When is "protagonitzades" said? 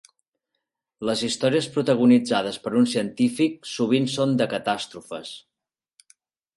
1.75-2.59